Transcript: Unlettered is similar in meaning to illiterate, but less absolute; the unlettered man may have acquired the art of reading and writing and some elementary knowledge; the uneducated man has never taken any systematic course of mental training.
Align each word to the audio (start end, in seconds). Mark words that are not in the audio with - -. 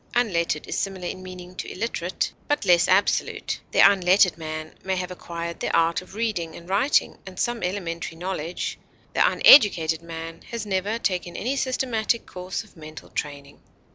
Unlettered 0.15 0.65
is 0.67 0.75
similar 0.75 1.05
in 1.05 1.21
meaning 1.21 1.53
to 1.53 1.71
illiterate, 1.71 2.33
but 2.47 2.65
less 2.65 2.87
absolute; 2.87 3.59
the 3.69 3.77
unlettered 3.81 4.35
man 4.35 4.73
may 4.83 4.95
have 4.95 5.11
acquired 5.11 5.59
the 5.59 5.69
art 5.77 6.01
of 6.01 6.15
reading 6.15 6.55
and 6.55 6.67
writing 6.67 7.19
and 7.27 7.39
some 7.39 7.61
elementary 7.61 8.17
knowledge; 8.17 8.79
the 9.13 9.21
uneducated 9.23 10.01
man 10.01 10.41
has 10.49 10.65
never 10.65 10.97
taken 10.97 11.37
any 11.37 11.55
systematic 11.55 12.25
course 12.25 12.63
of 12.63 12.75
mental 12.75 13.09
training. 13.09 13.59